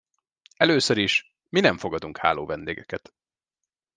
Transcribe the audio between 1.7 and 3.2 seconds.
fogadunk hálóvendégeket.